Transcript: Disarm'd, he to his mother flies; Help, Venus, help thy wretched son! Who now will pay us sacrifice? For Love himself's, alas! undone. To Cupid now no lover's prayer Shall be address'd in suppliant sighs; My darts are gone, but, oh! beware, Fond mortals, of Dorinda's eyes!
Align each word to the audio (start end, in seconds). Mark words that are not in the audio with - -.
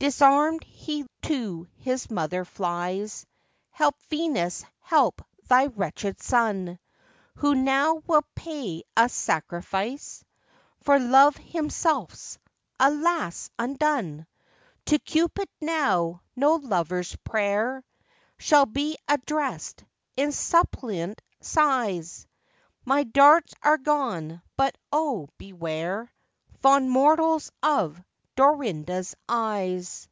Disarm'd, 0.00 0.62
he 0.62 1.04
to 1.22 1.66
his 1.74 2.08
mother 2.08 2.44
flies; 2.44 3.26
Help, 3.72 4.00
Venus, 4.04 4.64
help 4.78 5.20
thy 5.48 5.66
wretched 5.66 6.22
son! 6.22 6.78
Who 7.38 7.56
now 7.56 7.94
will 8.06 8.22
pay 8.36 8.84
us 8.96 9.12
sacrifice? 9.12 10.22
For 10.84 11.00
Love 11.00 11.36
himself's, 11.36 12.38
alas! 12.78 13.50
undone. 13.58 14.28
To 14.84 15.00
Cupid 15.00 15.48
now 15.60 16.22
no 16.36 16.54
lover's 16.54 17.16
prayer 17.24 17.82
Shall 18.38 18.66
be 18.66 18.96
address'd 19.08 19.84
in 20.16 20.30
suppliant 20.30 21.20
sighs; 21.40 22.24
My 22.84 23.02
darts 23.02 23.52
are 23.64 23.78
gone, 23.78 24.42
but, 24.56 24.78
oh! 24.92 25.26
beware, 25.38 26.08
Fond 26.60 26.88
mortals, 26.88 27.50
of 27.64 28.00
Dorinda's 28.36 29.16
eyes! 29.28 30.08